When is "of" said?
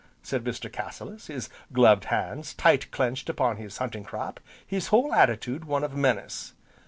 5.83-5.93